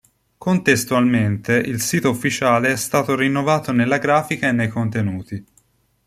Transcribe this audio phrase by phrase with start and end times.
[0.39, 5.45] Contestualmente il sito ufficiale è stato rinnovato nella grafica e nei contenuti.